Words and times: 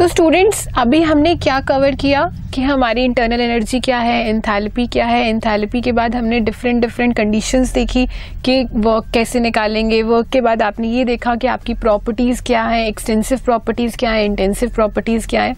सो 0.00 0.04
so, 0.04 0.12
students 0.12 0.66
अभी 0.78 1.00
हमने 1.02 1.34
क्या 1.36 1.58
कवर 1.60 1.94
किया 1.94 2.22
कि 2.54 2.62
हमारी 2.62 3.02
इंटरनल 3.04 3.40
एनर्जी 3.40 3.80
क्या 3.80 3.98
है 3.98 4.30
इंथैल्पी 4.30 4.86
क्या 4.86 5.06
है? 5.06 5.28
इंथैल्पी 5.30 5.80
के 5.80 5.92
बाद 5.92 6.14
हमने 6.14 6.38
डिफरेंट 6.40 6.80
डिफरेंट 6.80 7.16
कंडीशंस 7.16 7.72
देखी 7.74 8.06
कि 8.44 8.62
वर्क 8.64 9.10
कैसे 9.14 9.40
निकालेंगे। 9.40 10.02
वर्क 10.02 10.28
के 10.28 10.40
बाद 10.40 10.62
आपने 10.62 10.88
ये 10.88 11.04
देखा 11.04 11.34
कि 11.34 11.46
आपकी 11.46 11.74
प्रॉपर्टीज़ 11.74 12.42
क्या 12.42 12.62
है 12.62 12.86
एक्सटेंसिव 12.88 13.40
प्रॉपर्टीज़ 13.44 13.96
क्या 13.96 14.10
है 14.10 14.24
इंटेंसिव 14.24 14.70
प्रॉपर्टीज़ 14.70 15.28
क्या 15.28 15.42
है। 15.42 15.54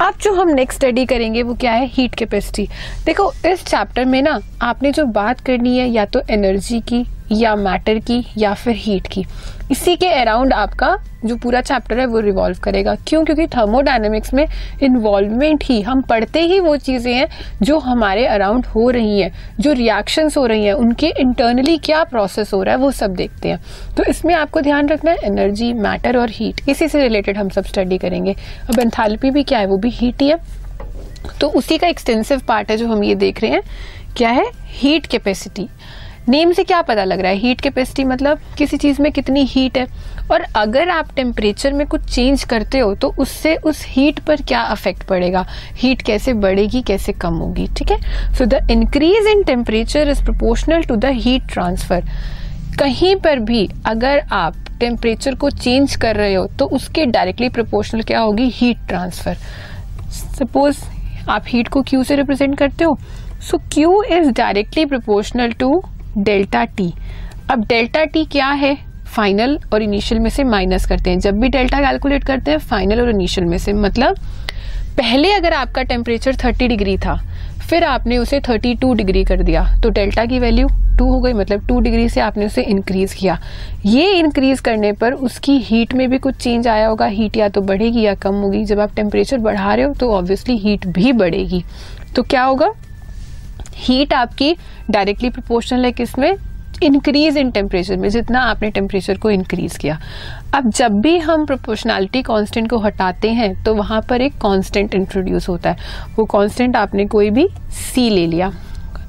अब 0.00 0.14
जो 0.22 0.32
हम 0.34 0.48
नेक्स्ट 0.48 0.80
स्टडी 0.80 1.04
करेंगे 1.06 1.42
वो 1.42 1.54
क्या 1.54 1.72
है? 1.72 1.86
हीट 1.86 2.14
कैपेसिटी 2.14 2.68
देखो 3.06 3.32
इस 3.46 3.64
चैप्टर 3.64 4.04
में 4.04 4.20
ना 4.22 4.38
आपने 4.62 4.92
जो 4.92 5.04
बात 5.04 5.40
करनी 5.40 5.78
है 5.78 5.88
या 5.88 6.04
तो 6.04 6.22
एनर्जी 6.30 6.80
की 6.80 7.04
या 7.32 7.54
मैटर 7.56 7.98
की 7.98 8.24
या 8.38 8.54
फिर 8.54 8.74
हीट 8.76 9.06
की। 9.06 9.24
इसी 9.70 9.96
के 9.96 10.08
अराउंड 10.08 10.52
आपका 10.52 10.96
जो 11.24 11.36
पूरा 11.36 11.60
चैप्टर 11.60 11.98
है, 11.98 12.06
वो 12.06 12.20
रिवॉल्व 12.20 12.58
करेगा। 12.58 12.94
क्यों? 13.06 13.24
क्योंकि 13.24 13.46
थर्मोडाइनमिक्स 13.46 14.34
में 14.34 14.46
इन्वॉल्वमेंट 14.82 15.64
ही, 15.64 15.80
हम 15.82 16.02
पढ़ते 16.02 16.40
ही 16.40 16.60
वो 16.60 16.76
चीज़ें 16.76 17.14
हैं 17.14 17.28
जो 17.62 17.78
हमारे 17.78 18.26
अराउंड 18.26 18.66
हो 18.66 18.90
रही 18.90 19.20
हैं, 19.20 19.32
जो 19.60 19.72
रिएक्शंस 19.72 20.36
हो 20.36 20.46
रही 20.46 20.64
हैं, 20.64 20.72
उनके 20.72 21.08
इंटरनली 21.20 21.76
क्या 21.78 22.04
प्रोसेस 22.04 22.52
हो 22.54 22.62
रहा 22.62 22.74
है, 22.74 22.80
वो 22.80 22.90
सब 22.90 23.14
देखते 23.14 23.48
हैं। 23.48 23.60
तो 23.96 24.04
इसमें 24.04 24.34
आपको 24.34 24.60
ध्यान 24.60 24.88
रखना 24.88 25.10
है 25.10 25.16
एनर्जी 25.16 25.72
मैटर 25.72 26.18
और 26.18 26.30
हीट 26.30 26.68
इसी 26.68 26.88
से 26.88 27.02
रिलेटेड 27.02 27.38
हम 27.38 27.48
सब 27.48 27.64
स्टडी 27.64 27.98
करेंगे। 27.98 28.32
अब 28.70 28.78
एंथैल्पी 28.78 29.30
भी 29.30 29.42
क्या 29.42 29.58
है? 29.58 29.66
वो 29.66 29.76
भी 29.76 29.90
हीट 29.90 30.22
ही 30.22 30.28
है। 30.28 30.38
तो 31.40 31.48
उसी 31.48 31.78
का 31.78 31.86
एक्सटेंसिव 31.86 32.40
पार्ट 32.48 32.70
है 32.70 32.76
जो 32.76 32.88
हम 32.88 33.04
ये 33.04 33.14
देख 33.14 33.42
रहे 33.42 33.50
हैं। 33.50 33.62
क्या 34.16 34.30
है? 34.30 34.44
हीट 34.66 35.06
कैपेसिटी 35.06 35.68
नेम 36.28 36.52
से 36.52 36.62
क्या 36.64 36.80
पता 36.82 37.04
लग 37.04 37.20
रहा 37.20 37.30
है? 37.30 37.36
हीट 37.38 37.60
कैपेसिटी 37.60 38.04
मतलब 38.04 38.40
किसी 38.58 38.76
चीज़ 38.76 39.00
में 39.02 39.10
कितनी 39.12 39.44
हीट 39.44 39.78
है? 39.78 39.86
और 40.30 40.42
अगर 40.56 40.88
आप 40.90 41.14
टेम्परेचर 41.16 41.72
में 41.72 41.86
कुछ 41.86 42.04
चेंज 42.04 42.44
करते 42.44 42.78
हो 42.78 42.94
तो 42.94 43.12
उससे 43.18 43.54
उस 43.56 43.84
हीट 43.86 44.18
पर 44.20 44.42
क्या 44.42 44.60
अफेक्ट 44.62 45.06
पड़ेगा? 45.08 45.46
हीट 45.76 46.02
कैसे 46.02 46.32
बढ़ेगी, 46.34 46.82
कैसे 46.82 47.12
कम 47.14 47.34
होगी? 47.34 47.66
ठीक 47.78 47.90
है? 47.90 48.34
So 48.34 48.44
the 48.44 48.66
increase 48.70 49.26
in 49.26 49.42
temperature 49.44 50.08
is 50.10 50.22
proportional 50.24 50.82
to 50.82 50.96
the 50.96 51.12
heat 51.16 51.48
transfer 51.52 52.04
कहीं 52.78 53.14
पर 53.16 53.38
भी 53.40 53.68
अगर 53.86 54.18
आप 54.32 54.56
टेम्परेचर 54.80 55.34
को 55.34 55.50
चेंज 55.50 55.96
कर 55.96 56.16
रहे 56.16 56.34
हो 56.34 56.46
तो 56.58 56.66
उसके 56.66 57.06
डायरेक्टली 57.06 57.48
प्रोपोर्शनल 57.48 58.02
क्या 58.02 58.20
होगी? 58.20 58.48
हीट 58.54 58.86
ट्रांसफ़र 58.88 59.36
सपोज़ 60.38 60.84
आप 61.30 61.44
हीट 61.48 61.68
को 61.68 61.82
क्यू 61.82 62.02
से 62.04 62.16
रिप्रेजेंट 62.16 62.58
करते 62.58 62.84
हो 62.84 62.98
so 63.50 63.58
Q 63.72 64.02
is 64.02 64.30
directly 64.32 64.84
proportional 64.84 65.52
to 65.52 65.82
delta 66.18 66.64
T. 66.66 66.92
अब 67.50 67.64
डेल्टा 67.66 68.04
टी 68.04 68.24
क्या 68.24 68.48
है? 68.48 68.76
फाइनल 69.06 69.58
और 69.72 69.82
इनिशियल 69.82 70.20
में 70.20 70.30
से 70.30 70.44
माइनस 70.44 70.86
करते 70.86 71.10
हैं। 71.10 71.18
जब 71.20 71.38
भी 71.40 71.48
डेल्टा 71.48 71.80
कैलकुलेट 71.80 72.24
करते 72.24 72.50
हैं 72.50 72.58
फाइनल 72.58 73.00
और 73.00 73.10
इनिशियल 73.10 73.46
में 73.46 73.56
से। 73.58 73.72
मतलब 73.72 74.18
पहले 74.98 75.32
अगर 75.32 75.52
आपका 75.52 75.82
टेम्परेचर 75.82 76.34
30 76.36 76.68
डिग्री 76.68 76.96
था, 76.96 77.14
फिर 77.60 77.84
आपने 77.84 78.18
उसे 78.18 78.40
32 78.40 78.94
डिग्री 78.94 79.24
कर 79.24 79.42
दिया। 79.42 79.64
तो 79.82 79.90
डेल्टा 79.90 80.24
की 80.24 80.38
वैल्यू 80.38 80.68
2 80.98 81.08
हो 81.10 81.20
गई। 81.20 81.32
मतलब 81.32 81.66
2 81.66 81.80
डिग्री 81.80 82.08
से 82.08 82.20
आपने 82.20 82.46
उसे 82.46 82.62
इंक्रीज 82.62 83.14
किया। 83.14 83.38
ये 83.86 84.10
इंक्रीज 84.12 84.60
करने 84.60 84.92
पर 84.92 85.12
उसकी 85.12 85.56
हीट 85.58 85.94
में 85.94 86.08
भी 86.10 86.18
कुछ 86.18 86.36
चेंज 86.36 86.68
आया 86.68 86.86
होगा। 86.86 87.06
हीट 87.06 87.36
या 87.36 87.48
तो 87.48 87.60
बढ़ेगी 87.60 88.02
या 88.02 88.14
कम 88.16 88.34
होगी। 88.34 88.64
जब 88.64 88.80
आप 88.80 88.94
टेम्परेचर 88.96 89.38
बढ़ा 89.38 89.74
रहे 89.74 89.84
हो 89.84 89.94
तो 89.94 90.10
ऑब्वियसली 90.12 90.56
हीट 90.56 90.86
भी 90.88 91.12
बढ़ेगी। 91.12 91.62
तो 92.16 92.22
क्या 92.22 92.42
होगा? 92.42 92.72
हीट 93.78 94.12
आपकी 94.14 94.54
डायरेक्टली 94.90 95.30
प्रोपोर्शनल 95.30 95.84
है 95.84 95.92
किसमें 95.92 96.34
इंक्रीज 96.82 97.36
इन 97.36 97.50
टेम्परेचर 97.50 97.96
में, 97.96 98.08
जितना 98.08 98.40
आपने 98.40 98.70
टेम्परेचर 98.70 99.18
को 99.18 99.30
इंक्रीज 99.30 99.76
किया। 99.76 99.98
अब 100.54 100.70
जब 100.70 101.00
भी 101.00 101.16
हम 101.18 101.44
प्रोपोर्शनैलिटी 101.46 102.22
कांस्टेंट 102.22 102.68
को 102.70 102.78
हटाते 102.78 103.30
हैं 103.30 103.52
तो 103.64 103.74
वहाँ 103.74 104.00
पर 104.10 104.20
एक 104.20 104.34
कांस्टेंट 104.34 104.94
इंट्रोड्यूस 104.94 105.48
होता 105.48 105.70
है। 105.70 105.76
वो 106.16 106.24
कांस्टेंट 106.26 106.76
आपने 106.76 107.06
कोई 107.06 107.30
भी 107.30 107.48
सी 107.72 108.08
ले 108.10 108.26
लिया। 108.26 108.52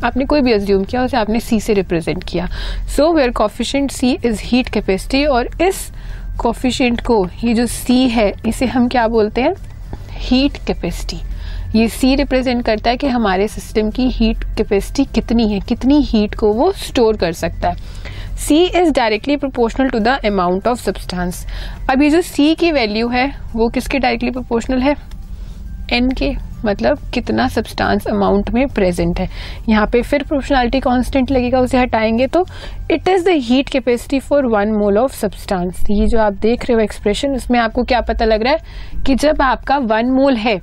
आपने 0.04 0.26
कोई 0.26 0.42
भी 0.42 0.52
एज्यूम 0.54 0.84
किया, 0.84 1.04
उसे 1.04 1.18
आपने 1.18 1.40
सी 1.40 1.60
से 1.60 1.74
रिप्रेजेंट 1.74 2.24
किया। 2.24 2.48
So 2.96 3.12
where 3.14 3.32
coefficient 3.32 3.92
C 3.92 4.12
is 4.26 4.42
heat 4.44 4.70
capacity 4.70 5.26
और 5.26 5.50
इस 5.62 5.90
कॉफिशेंट 6.40 7.02
को, 7.02 7.26
ये 7.44 7.54
जो 7.54 7.66
सी 7.68 8.08
है, 8.10 8.34
इसे 8.46 8.66
हम 8.66 8.88
क्या 8.88 9.08
बोलते 9.08 9.42
हैं? 9.42 9.54
हीट 10.12 10.58
कैपेसिटी 10.68 11.22
ये 11.76 11.88
सी 11.90 12.16
रिप्रेजेंट 12.16 12.64
करता 12.66 12.90
है 12.90 12.98
कि 12.98 13.08
हमारे 13.08 13.48
सिस्टम 13.48 13.90
की 13.92 14.08
हीट 14.10 14.44
कैपेसिटी 14.58 15.04
कितनी 15.06 15.48
है, 15.48 15.60
कितनी 15.60 16.02
हीट 16.02 16.36
को 16.36 16.52
वो 16.54 16.72
स्टोर 16.74 17.18
कर 17.18 17.34
सकता 17.34 17.70
है। 17.70 18.38
C 18.38 18.64
is 18.66 18.92
directly 18.92 19.36
proportional 19.38 19.90
to 19.90 20.00
the 20.00 20.20
amount 20.26 20.68
of 20.68 20.80
substance 20.80 21.46
अब 21.92 22.02
ये 22.02 22.10
जो 22.10 22.22
सी 22.22 22.54
की 22.56 22.72
वैल्यू 22.72 23.08
है, 23.08 23.32
वो 23.56 23.70
किसके 23.70 24.00
डायरेक्टली 24.00 24.32
प्रोपोर्शनल 24.32 24.82
है? 24.82 24.96
एन 25.94 26.10
के 26.12 26.34
मतलब 26.66 27.00
कितना 27.14 27.48
सब्सटेंस 27.48 28.08
अमाउंट 28.08 28.50
में 28.50 28.68
प्रेजेंट 28.68 29.20
है। 29.20 29.30
यहाँ 29.70 29.86
पे 29.88 30.02
फिर 30.02 30.24
प्रोपोर्शनैलिटी 30.24 30.80
कांस्टेंट 30.80 31.32
लगेगा, 31.32 31.60
उसे 31.60 31.78
हटाएँगे 31.78 32.28
तो 32.28 32.46
it 32.92 33.08
is 33.08 33.26
the 33.26 33.36
heat 33.44 33.70
capacity 33.70 34.20
for 34.20 34.46
one 34.48 34.72
mole 34.72 34.98
of 34.98 35.16
substance 35.16 35.86
ये 35.90 36.08
जो 36.08 36.20
आप 36.20 36.34
देख 36.42 36.66
रहे 36.66 36.74
हो 36.74 36.80
एक्सप्रेशन 36.80 37.36
उसमें 37.36 37.60
आपको 37.60 37.84
क्या 37.84 38.02
पता 38.02 38.26
लग 38.26 38.44
रहा 38.44 38.54
है 38.54 39.04
कि 39.06 39.16
जब 39.16 39.42
आपका 39.42 39.78
वन 39.78 40.12
मोल 40.12 40.36
है 40.38 40.60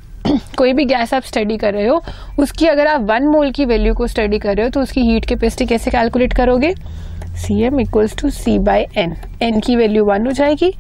कोई 0.59 0.73
भी 0.73 0.85
गैस 0.85 1.15
आप 1.15 1.23
स्टडी 1.23 1.57
कर 1.57 1.75
रहे 1.75 1.87
हो, 1.87 2.03
उसकी 2.39 2.67
अगर 2.67 2.87
आप 2.87 3.01
वन 3.11 3.27
मोल 3.27 3.51
की 3.51 3.65
वैल्यू 3.65 3.95
को 3.95 4.07
स्टडी 4.07 4.39
कर 4.39 4.57
रहे 4.57 4.65
हो 4.65 4.71
तो 4.71 4.81
उसकी 4.81 5.01
हीट 5.03 5.25
कैपेसिटी 5.25 5.67
कैसे 5.67 5.91
कैलकुलेट 5.91 6.35
करोगे? 6.37 6.75
C 7.37 7.61
M 7.63 7.81
equals 7.81 8.17
to 8.19 8.31
C 8.31 8.59
by 8.61 8.87
N 8.97 9.17
N 9.43 9.61
की 9.61 9.77
वैल्यू 9.77 10.05
वन 10.05 10.27
हो 10.27 10.33
जाएगी 10.33 10.73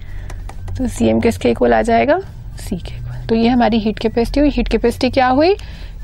तो 0.78 0.86
सी 0.88 1.08
एम 1.08 1.20
किसके 1.20 1.50
इक्वल 1.50 1.74
आ 1.74 1.82
जाएगा? 1.82 2.18
सी 2.58 2.76
के 2.76 2.94
इक्वल 2.94 3.26
तो 3.28 3.34
ये 3.34 3.48
हमारी 3.48 3.78
हीट 3.78 3.98
कैपेसिटी 3.98 4.40
हुई. 4.40 4.50
हीट 4.50 4.68
कैपेसिटी 4.68 5.10
क्या 5.10 5.28
हुई? 5.28 5.54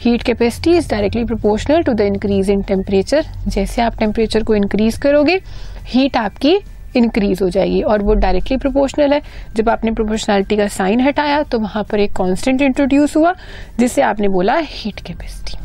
Heat 0.00 0.22
capacity 0.22 0.70
is 0.76 0.88
directly 0.90 1.24
proportional 1.24 1.82
to 1.82 1.92
the 1.92 2.00
increase 2.00 2.50
in 2.50 2.62
temperature 2.68 3.26
जैसे 3.48 3.82
आप 3.82 3.98
टेम्परेचर 3.98 4.44
को 4.44 4.54
इंक्रीज 4.54 4.96
करोगे 5.02 5.40
हीट 5.86 6.16
आपकी 6.16 6.56
इंक्रीज 6.96 7.42
हो 7.42 7.48
जाएगी 7.50 7.80
और 7.82 8.02
वो 8.02 8.14
डायरेक्टली 8.14 8.56
प्रोपोर्शनल 8.56 9.12
है। 9.12 9.20
जब 9.56 9.68
आपने 9.68 9.90
प्रोपोर्शनैलिटी 9.92 10.56
का 10.56 10.66
साइन 10.68 11.00
हटाया 11.00 11.42
तो 11.42 11.58
वहाँ 11.58 11.84
पर 11.90 12.00
एक 12.00 12.12
कांस्टेंट 12.16 12.62
इंट्रोड्यूस 12.62 13.16
हुआ 13.16 13.34
जिससे 13.78 14.02
आपने 14.02 14.28
बोला 14.28 14.56
हीट 14.58 15.00
कैपेसिटी 15.00 15.58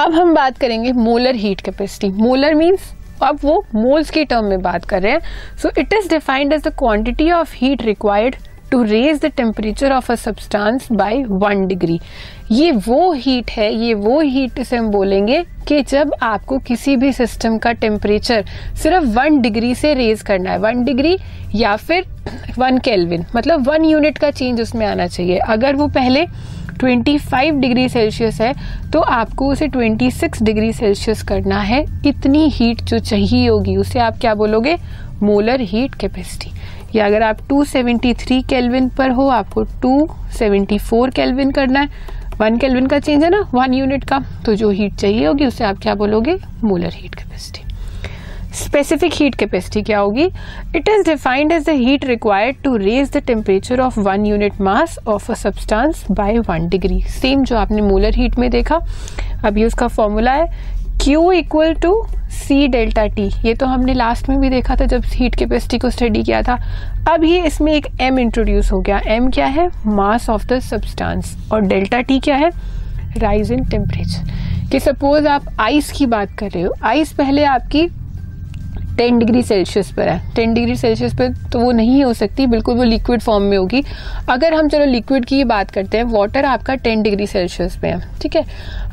अब 0.00 0.12
हम 0.14 0.34
बात 0.34 0.58
करेंगे 0.58 0.92
molar 0.92 1.34
heat 1.36 1.60
capacity 1.60 2.08
molar 2.12 2.54
means 2.54 2.92
अब 3.22 3.38
वो 3.42 3.64
मोल्स 3.74 4.10
के 4.10 4.24
टर्म 4.24 4.44
में 4.44 4.62
बात 4.62 4.84
कर 4.84 5.02
रहे 5.02 5.12
हैं। 5.12 5.56
So 5.62 5.70
it 5.78 5.92
is 5.92 6.08
defined 6.10 6.52
as 6.52 6.62
the 6.62 6.74
quantity 6.78 7.30
of 7.32 7.54
heat 7.56 7.82
required 7.82 8.36
to 8.70 8.82
raise 8.82 9.20
the 9.20 9.26
temperature 9.36 9.92
of 9.92 10.10
a 10.12 10.14
substance 10.14 10.88
by 10.92 11.22
one 11.24 11.66
degree 11.66 12.00
ये 12.52 12.70
वो 12.86 13.12
हीट 13.12 13.50
है, 13.50 13.72
ये 13.74 13.92
वो 13.94 14.20
हीट 14.20 14.60
से 14.60 14.76
हम 14.76 14.88
बोलेंगे 14.88 15.42
कि 15.68 15.80
जब 15.82 16.12
आपको 16.22 16.58
किसी 16.58 16.96
भी 16.96 17.12
सिस्टम 17.12 17.56
का 17.58 17.72
टेम्परेचर 17.74 18.44
सिर्फ़ 18.82 19.04
वन 19.08 19.40
डिग्री 19.40 19.74
से 19.74 19.92
रेज 19.94 20.22
करना 20.22 20.50
है 20.50 20.58
वन 20.58 20.84
डिग्री 20.84 21.16
या 21.54 21.74
फिर 21.76 22.04
वन 22.58 22.78
केल्विन 22.78 23.24
मतलब 23.36 23.68
वन 23.68 23.84
यूनिट 23.84 24.18
का 24.18 24.30
चेंज 24.30 24.60
उसमें 24.60 24.86
आना 24.86 25.06
चाहिए। 25.06 25.38
अगर 25.38 25.76
वो 25.76 25.88
पहले 25.88 26.26
25 26.80 27.60
डिग्री 27.60 27.88
सेल्सियस 27.88 28.40
है 28.40 28.52
तो 28.92 29.00
आपको 29.00 29.50
उसे 29.52 29.68
26 29.68 30.42
डिग्री 30.42 30.72
सेल्सियस 30.72 31.22
करना 31.22 31.60
है। 31.60 31.84
इतनी 32.06 32.48
हीट 32.48 32.82
जो 32.82 32.98
चाहिए 32.98 33.48
होगी, 33.48 33.76
उसे 33.76 33.98
आप 33.98 34.18
क्या 34.20 34.34
बोलोगे? 34.34 34.76
मोलर 35.22 35.60
हीट 35.60 35.94
कैपेसिटी 35.94 36.50
या 36.94 37.06
अगर 37.06 37.22
आप 37.22 37.38
273 37.48 38.42
केल्विन 38.48 38.88
पर 38.88 39.10
हो, 39.10 39.28
आपको 39.28 39.64
274 39.64 41.10
केल्विन 41.14 41.50
करना 41.50 41.80
है 41.80 42.20
वन 42.42 42.56
केल्विन 42.58 42.86
का 42.86 42.98
चेंज 42.98 43.22
है 43.24 43.28
ना, 43.30 43.40
वन 43.54 43.74
यूनिट 43.74 44.04
का 44.04 44.18
तो 44.46 44.54
जो 44.54 44.70
हीट 44.70 44.94
चाहिए 44.94 45.26
होगी, 45.26 45.46
उसे 45.46 45.64
आप 45.64 45.78
क्या 45.82 45.94
बोलोगे? 45.94 46.36
Molar 46.64 46.92
heat 46.92 47.14
capacity 47.14 47.60
specific 48.54 49.12
heat 49.14 49.34
capacity 49.34 49.82
क्या 49.82 49.98
होगी? 49.98 50.24
It 50.76 50.88
is 50.88 51.04
defined 51.06 51.52
as 51.52 51.64
the 51.66 51.74
heat 51.76 52.04
required 52.04 52.56
to 52.64 52.74
raise 52.76 53.12
the 53.12 53.22
temperature 53.26 53.80
of 53.80 54.00
one 54.00 54.26
unit 54.26 54.60
mass 54.60 54.98
of 55.08 55.30
a 55.32 55.34
substance 55.34 56.04
by 56.10 56.38
one 56.40 56.68
degree 56.68 57.00
same 57.10 57.44
जो 57.44 57.56
आपने 57.56 57.82
मोलर 57.82 58.14
हीट 58.14 58.38
में 58.38 58.50
देखा, 58.50 58.80
अभी 59.44 59.64
उसका 59.64 59.88
फॉर्मूला 59.88 60.32
है 60.32 60.80
Q 61.02 61.32
equal 61.32 61.72
to 61.74 61.92
C 62.30 62.66
delta 62.68 63.06
T 63.06 63.24
ये 63.44 63.54
तो 63.54 63.66
हमने 63.66 63.94
लास्ट 63.94 64.28
में 64.28 64.38
भी 64.40 64.48
देखा 64.50 64.74
था 64.76 64.84
जब 64.86 65.04
हीट 65.04 65.34
कैपेसिटी 65.34 65.78
को 65.78 65.88
स्टडी 65.90 66.22
किया 66.22 66.42
था। 66.42 66.54
अब 67.10 67.24
ये 67.24 67.40
इसमें 67.46 67.72
एक 67.72 67.86
एम 68.00 68.18
इंट्रोड्यूस 68.18 68.70
हो 68.72 68.80
गया। 68.80 69.00
एम 69.06 69.28
क्या 69.30 69.46
है? 69.46 69.68
मास 69.86 70.28
ऑफ़ 70.30 70.46
द 70.46 70.58
सब्सटेंस 70.60 71.36
और 71.52 71.60
डेल्टा 71.62 72.00
टी 72.00 72.18
क्या 72.20 72.36
है? 72.36 72.50
राइज 73.18 73.50
इन 73.52 73.64
टेम्परेचर 73.64 74.68
कि 74.70 74.80
सपोज़ 74.80 75.26
आप 75.28 75.46
आइस 75.60 75.90
की 75.92 76.06
बात 76.06 76.36
कर 76.38 76.50
रहे 76.50 76.62
हो। 76.62 76.74
आइस 76.82 77.12
पहले 77.12 77.44
आपकी 77.44 77.86
टेन 78.96 79.18
डिग्री 79.18 79.42
सेल्सियस 79.42 79.90
पर 79.92 80.08
है। 80.08 80.34
टेन 80.34 80.54
डिग्री 80.54 80.76
सेल्सियस 80.76 81.14
पर 81.14 81.32
तो 81.52 81.60
वो 81.60 81.70
नहीं 81.72 82.02
हो 82.04 82.12
सकती, 82.14 82.46
बिल्कुल 82.46 82.76
वो 82.76 82.82
लिक्विड 82.84 83.20
फॉर्म 83.22 83.44
में 83.44 83.56
होगी। 83.58 83.82
अगर 84.30 84.54
हम 84.54 84.68
चलो 84.68 84.84
लिक्विड 84.86 85.24
की 85.24 85.42
बात 85.44 85.70
करते 85.70 85.96
हैं 85.96 86.04
वाटर 86.06 86.44
आपका 86.44 86.74
टेन 86.76 87.02
डिग्री 87.02 87.26
सेल्सियस 87.26 87.76
पे 87.76 87.88
है, 87.88 88.00
ठीक 88.20 88.36
है? 88.36 88.44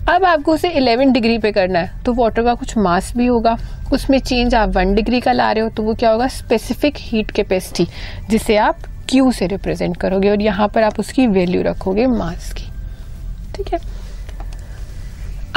अब 0.10 0.26
आपको 0.26 0.54
उसे 0.54 0.70
इलेवन 0.72 1.12
डिग्री 1.12 1.38
पे 1.38 1.52
करना 1.52 1.80
है 1.80 2.04
तो 2.06 2.14
वाटर 2.14 2.44
का 2.44 2.54
कुछ 2.54 2.78
मास 2.78 3.12
भी 3.18 3.26
होगा। 3.26 3.58
उसमें 3.94 4.20
चेंज 4.20 4.56
आप 4.56 4.70
वन 4.70 4.94
डिग्री 4.96 5.20
का 5.22 5.32
ला 5.32 5.52
रहे 5.52 5.64
हो 5.64 5.70
तो 5.70 5.84
वो 5.84 5.94
क्या 5.96 6.12
होगा? 6.12 6.28
स्पेसिफिक 6.30 6.96
हीट 7.00 7.32
कैपेसिटी 7.32 7.88
जिसे 8.30 8.58
आप 8.58 8.88
क्यू 9.10 9.32
से 9.32 9.48
रिप्रेजेंट 9.48 9.98
करोगे, 9.98 10.30
और 10.30 10.42
यहाँ 10.42 10.68
पर 10.68 10.84
आप 10.84 11.00
उसकी 11.00 11.28
वैल्यू 11.30 11.62
रखोगे 11.64 12.06
मास 12.08 12.52
की, 12.54 12.68
ठीक 13.56 13.74
है? 13.74 13.80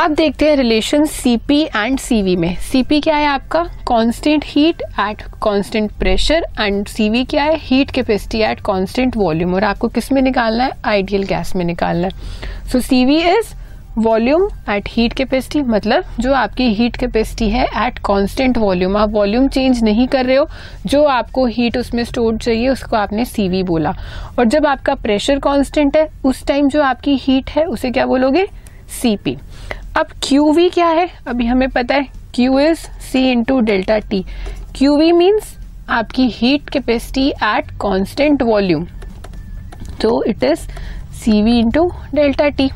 अब 0.03 0.15
देखते 0.15 0.49
हैं 0.49 0.57
रिलेशन 0.57 1.05
सीपी 1.05 1.61
एंड 1.63 1.99
सीवी 1.99 2.35
में। 2.37 2.57
सीपी 2.61 3.01
क्या 3.01 3.17
है 3.17 3.27
आपका? 3.27 3.63
Constant 3.89 4.45
heat 4.47 4.83
at 5.01 5.23
constant 5.43 5.93
pressure 5.93 6.47
and 6.61 6.87
CV 6.87 7.25
क्या 7.25 7.43
है? 7.45 7.57
Heat 7.57 7.91
capacity 7.91 8.39
at 8.39 8.61
constant 8.61 9.17
volume 9.17 9.55
और 9.55 9.65
आपको 9.65 9.89
किसमें 9.89 10.21
निकालना 10.23 10.65
है? 10.65 10.71
आइडियल 10.85 11.23
गैस 11.23 11.55
में 11.57 11.65
निकालना 11.65 12.09
है। 12.09 12.69
So 12.69 12.81
CV 12.81 13.17
is 13.17 13.55
volume 13.99 14.49
at 14.71 14.89
heat 14.89 15.13
capacity 15.13 15.63
मतलब 15.63 16.05
जो 16.21 16.33
आपकी 16.33 16.69
हीट 16.75 16.97
कैपेसिटी 16.97 17.51
है 17.51 17.65
एट 17.87 17.99
कांस्टेंट 17.99 18.59
वॉल्यूम 18.59 18.97
आप 18.97 19.11
वॉल्यूम 19.11 19.49
चेंज 19.49 19.83
नहीं 19.83 20.09
कर 20.09 20.27
रहे 20.27 20.37
हो। 20.37 20.49
जो 20.87 21.05
आपको 21.05 21.47
हीट 21.47 21.77
उसमें 21.77 22.05
स्टोर 22.05 22.39
चाहिए, 22.39 22.69
उसको 22.69 22.97
आपने 22.97 23.25
सीवी 23.25 23.63
बोला। 23.63 23.95
और 24.39 24.45
जब 24.45 24.67
आपका 24.67 24.95
प्रेशर 24.95 25.39
कांस्टेंट 25.39 25.97
है, 25.97 26.09
उस 26.25 26.47
टाइम 26.47 26.69
जो 26.69 26.83
आपकी 26.83 27.17
हीट 27.17 27.51
है, 27.51 27.65
उसे 27.65 27.91
क्या 27.91 28.07
बोलोगे? 28.07 28.47
सीपी 29.03 29.37
अब 29.97 30.09
क्यू 30.23 30.53
वी 30.53 30.69
क्या 30.69 30.87
है? 30.89 31.09
अभी 31.29 31.47
हमें 31.47 31.69
पता 31.69 31.95
है 31.95 32.07
Q 32.35 32.59
is 32.61 32.79
C 33.03 33.21
into 33.31 33.59
delta 33.61 33.99
T 34.11 34.25
Q 34.77 34.97
V 34.99 35.11
means 35.13 35.57
आपकी 35.91 36.29
heat 36.35 36.69
capacity 36.71 37.29
at 37.29 37.71
constant 37.81 38.43
volume 38.43 38.87
तो 40.03 40.23
it 40.25 40.45
is 40.45 40.61
C 41.15 41.43
V 41.43 41.59
into 41.59 41.85
delta 42.15 42.49
T 42.49 42.69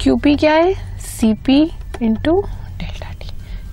Q 0.00 0.16
P 0.16 0.34
क्या 0.36 0.54
है? 0.54 0.72
C 0.98 1.32
P 1.46 1.60
into 2.02 2.40
delta 2.78 3.10
T 3.10 3.30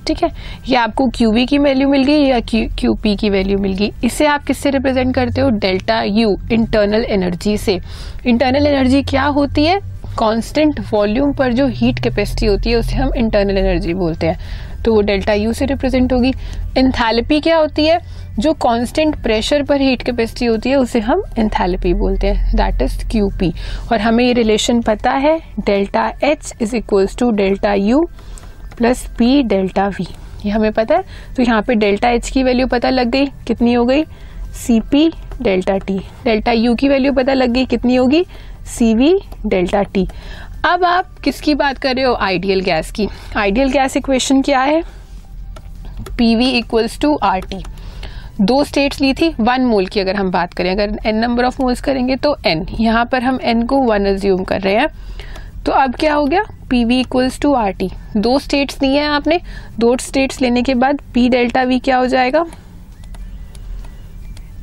ठीक 0.07 0.23
है? 0.23 0.31
ये 0.67 0.75
आपको 0.75 1.07
क्यू 1.09 1.31
वी 1.31 1.45
की 1.45 1.57
वैल्यू 1.57 1.89
मिल 1.89 2.03
गई 2.03 2.23
या 2.23 2.39
क्यू 2.49 2.93
पी 3.03 3.15
की 3.15 3.29
वैल्यू 3.29 3.57
मिल 3.59 3.73
गई? 3.73 3.91
इसे 4.03 4.25
आप 4.27 4.43
किससे 4.45 4.69
रिप्रेजेंट 4.69 5.13
करते 5.15 5.41
हो? 5.41 5.49
डेल्टा 5.49 6.01
यू 6.03 6.37
इंटरनल 6.51 7.05
एनर्जी 7.09 7.57
से. 7.57 7.79
इंटरनल 8.25 8.67
एनर्जी 8.67 9.03
क्या 9.03 9.25
होती 9.25 9.65
है? 9.65 9.79
कांस्टेंट 10.17 10.79
वॉल्यूम 10.91 11.31
पर 11.33 11.53
जो 11.53 11.67
हीट 11.67 11.99
कैपेसिटी 11.99 12.45
होती 12.45 12.69
है, 12.69 12.75
उसे 12.75 12.95
हम 12.95 13.11
इंटरनल 13.17 13.57
एनर्जी 13.57 13.93
बोलते 13.93 14.27
हैं। 14.27 14.39
तो 14.83 14.93
वो 14.93 15.01
डेल्टा 15.01 15.33
यू 15.33 15.53
से 15.53 15.65
रिप्रेजेंट 15.65 16.13
होगी। 16.13 16.33
इंथैल्पी 16.77 17.39
क्या 17.39 17.57
होती 17.57 17.85
है? 17.85 17.99
जो 18.39 18.53
कांस्टेंट 18.53 19.15
प्रेशर 19.23 19.63
पर 19.63 19.81
हीट 19.81 20.01
कैपेसिटी 20.01 20.45
होती 20.45 20.69
है, 20.69 20.75
उसे 20.75 20.99
हम 20.99 21.23
इंथैल्पी 21.39 21.93
बोलते 21.93 22.27
हैं। 22.27 22.55
दैट 22.55 22.81
इज़ 22.81 22.97
क्यू 23.11 23.29
पी 23.29 23.53
और 23.91 23.99
हमें 23.99 24.25
ये 24.25 24.33
रिलेशन 24.33 24.81
पता 24.81 25.11
है 25.11 25.37
delta 25.59 26.11
H 26.23 26.53
is 26.61 26.75
equals 26.75 27.17
to 27.17 27.31
delta 27.31 27.73
U 27.73 28.07
plus 28.77 29.05
P 29.17 29.41
delta 29.43 29.87
V 29.87 30.07
ये 30.45 30.51
हमें 30.51 30.71
पता 30.71 30.95
है। 30.95 31.03
तो 31.35 31.43
यहाँ 31.43 31.61
पे 31.61 31.75
डेल्टा 31.75 32.09
एच 32.09 32.29
की 32.29 32.43
वैल्यू 32.43 32.67
पता 32.67 32.89
लग 32.89 33.09
गई। 33.09 33.25
कितनी 33.25 33.73
हो 33.73 33.85
गई? 33.85 34.03
C 34.55 34.79
P 34.79 35.11
delta 35.41 35.77
T 35.77 35.99
delta 36.23 36.51
U 36.51 36.75
की 36.75 36.89
वैल्यू 36.89 37.13
पता 37.13 37.33
लग 37.33 37.49
गई। 37.49 37.65
कितनी 37.65 37.95
होगी? 37.95 38.25
सी 38.69 38.93
वी 38.95 39.13
डेल्टा 39.45 39.81
टी 39.83 40.07
अब 40.65 40.83
आप 40.83 41.19
किसकी 41.23 41.53
बात 41.55 41.77
कर 41.77 41.95
रहे 41.95 42.05
हो? 42.05 42.13
आइडियल 42.13 42.61
गैस 42.61 42.91
की। 42.91 43.07
आइडियल 43.37 43.69
गैस 43.71 43.97
इक्वेशन 43.97 44.41
क्या 44.41 44.61
है? 44.61 44.81
P 46.17 46.35
V 46.35 46.49
equals 46.49 46.99
to 46.99 47.15
R 47.15 47.39
T 47.41 47.63
दो 48.41 48.63
स्टेट्स 48.63 49.01
ली 49.01 49.13
थी 49.13 49.33
वन 49.39 49.65
मोल 49.65 49.85
की 49.85 49.99
अगर 49.99 50.15
हम 50.15 50.31
बात 50.31 50.53
करें। 50.53 50.71
अगर 50.71 50.97
एन 51.05 51.15
नंबर 51.15 51.45
ऑफ़ 51.45 51.61
मोल्स 51.61 51.81
करेंगे 51.81 52.15
तो 52.15 52.35
एन 52.47 52.65
यहाँ 52.79 53.05
पर 53.05 53.23
हम 53.23 53.39
एन 53.43 53.65
को 53.67 53.77
वन 53.81 54.05
एज्यूम 54.07 54.43
कर 54.43 54.61
रहे 54.61 54.75
हैं। 54.75 54.87
तो 55.65 55.71
अब 55.71 55.95
क्या 55.95 56.13
हो 56.13 56.25
गया? 56.25 56.43
P 56.69 56.83
V 56.85 56.99
equals 56.99 57.39
to 57.39 57.53
R 57.53 57.71
T 57.71 57.89
दो 58.17 58.37
स्टेट्स 58.39 58.81
लिए 58.81 58.99
हैं 58.99 59.07
आपने। 59.07 59.39
दो 59.79 59.95
स्टेट्स 59.97 60.41
लेने 60.41 60.61
के 60.61 60.73
बाद 60.75 61.01
पी 61.13 61.27
डेल्टा 61.29 61.63
वी 61.63 61.79
क्या 61.79 61.97
हो 61.97 62.07
जाएगा? 62.07 62.45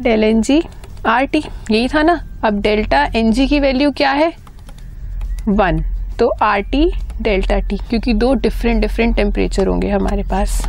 Del 0.02 0.24
n 0.24 0.42
g 0.42 0.62
R 1.06 1.24
T 1.24 1.38
यही 1.70 1.88
था 1.88 2.02
ना? 2.02 2.20
अब 2.44 2.60
डेल्टा 2.62 3.04
एन 3.16 3.30
जी 3.32 3.46
की 3.46 3.60
वैल्यू 3.60 3.90
क्या 3.90 4.10
है? 4.12 4.32
वन। 5.48 5.82
तो 6.18 6.28
आर 6.42 6.60
टी 6.62 6.90
डेल्टा 7.22 7.58
टी, 7.60 7.76
क्योंकि 7.78 8.14
दो 8.14 8.32
डिफरेंट 8.34 8.80
डिफरेंट 8.80 9.14
टेम्परेचर 9.16 9.66
होंगे 9.66 9.90
हमारे 9.90 10.22
पास। 10.22 10.60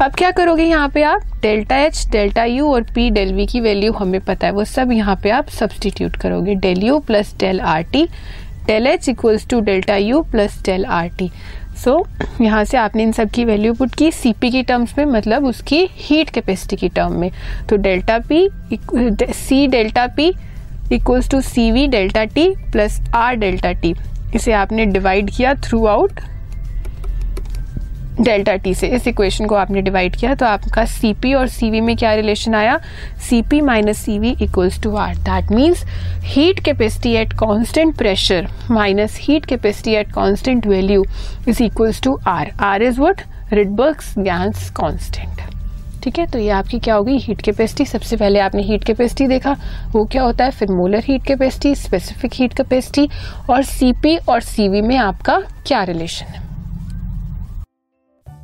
अब 0.00 0.14
क्या 0.14 0.30
करोगे 0.30 0.64
यहाँ 0.64 0.88
पे 0.88 1.02
आप? 1.02 1.22
डेल्टा 1.42 1.76
एच 1.76 2.06
डेल्टा 2.10 2.44
यू 2.44 2.72
और 2.72 2.82
पी 2.94 3.08
डेल 3.10 3.32
वी 3.34 3.46
की 3.46 3.60
वैल्यू 3.60 3.92
हमें 3.92 4.20
पता 4.20 4.46
है, 4.46 4.52
वो 4.52 4.64
सब 4.64 4.92
यहाँ 4.92 5.16
पे 5.22 5.30
आप 5.30 5.48
सब्सटीट्यूट 5.50 6.16
करोगे। 6.16 6.54
Del 6.56 6.82
U 6.82 6.98
plus 7.00 7.34
del 7.40 7.60
R 7.60 7.82
T 7.82 8.04
del 8.66 8.86
H 8.86 9.08
equals 9.08 9.46
to 9.48 9.60
delta 9.60 9.96
U 9.96 10.22
plus 10.22 10.62
del 10.64 10.84
R 10.86 11.08
T 11.08 11.30
so 11.74 11.90
so, 11.90 12.40
यहाँ 12.42 12.64
से 12.64 12.76
आपने 12.76 13.02
इन 13.02 13.12
सब 13.12 13.30
की 13.30 13.44
वैल्यू 13.44 13.74
पुट 13.74 13.94
की 13.94 14.10
सीपी 14.12 14.50
की 14.50 14.62
टर्म्स 14.62 14.96
में 14.98 15.04
मतलब 15.04 15.44
उसकी 15.44 15.84
हीट 15.98 16.30
कैपेसिटी 16.30 16.76
की 16.76 16.88
टर्म 16.88 17.12
में। 17.20 17.30
तो 17.68 17.76
delta 17.76 18.18
P 18.30 18.48
C 19.32 19.66
delta 19.66 20.06
P 20.16 20.32
equals 20.92 21.30
to 21.30 21.40
C 21.40 21.70
V 21.72 21.86
delta 21.86 22.24
T 22.24 22.48
plus 22.72 23.00
R 23.14 23.34
delta 23.34 23.72
T 23.72 23.94
इसे 24.34 24.52
आपने 24.52 24.86
डिवाइड 24.86 25.30
किया 25.30 25.54
थ्रू 25.54 25.84
आउट 25.86 26.20
डेल्टा 28.20 28.54
टी 28.54 28.74
से। 28.74 28.86
इस 28.86 29.06
इक्वेशन 29.08 29.46
को 29.46 29.54
आपने 29.54 29.82
डिवाइड 29.82 30.16
किया 30.16 30.34
तो 30.34 30.46
आपका 30.46 30.84
सी 30.84 31.12
पी 31.12 31.32
और 31.34 31.46
सी 31.48 31.70
वी 31.70 31.80
में 31.80 31.96
क्या 31.96 32.12
रिलेशन 32.14 32.54
आया? 32.54 32.78
C 33.28 33.40
P 33.42 33.60
minus 33.60 33.98
C 33.98 34.18
V 34.18 34.30
equals 34.42 34.80
to 34.82 34.94
R 34.96 35.16
that 35.18 35.52
means 35.52 35.84
heat 36.24 36.60
capacity 36.64 37.12
at 37.16 37.32
constant 37.38 37.96
pressure 37.98 38.48
minus 38.70 39.18
heat 39.20 39.46
capacity 39.46 39.94
at 39.94 40.12
constant 40.12 40.66
value 40.66 41.04
is 41.48 41.62
equals 41.62 42.02
to 42.02 42.18
R 42.26 42.52
R 42.60 42.82
is 42.82 43.00
what 43.00 43.22
Rydberg's 43.52 44.14
gas 44.18 44.70
constant 44.70 45.40
ठीक 46.04 46.18
है? 46.18 46.26
तो 46.26 46.38
ये 46.38 46.48
आपकी 46.50 46.78
क्या 46.78 46.94
होगी 46.94 47.16
heat 47.18 47.40
capacity 47.40 47.84
सबसे 47.86 48.16
पहले 48.16 48.38
आपने 48.40 48.62
हीट 48.62 48.84
कैपेसिटी 48.84 49.26
देखा। 49.28 49.56
वो 49.92 50.04
क्या 50.04 50.22
होता 50.22 50.44
है? 50.44 50.50
फिर 50.50 50.70
molar 50.72 51.04
heat 51.06 51.24
capacity 51.26 51.74
specific 51.74 52.32
heat 52.34 52.56
capacity 52.56 53.08
और 53.50 53.62
सीपी 53.64 54.16
और 54.18 54.40
सीवी 54.42 54.80
में 54.82 54.96
आपका 54.98 55.42
क्या 55.66 55.82
रिलेशन 55.84 56.26
है? 56.26 56.50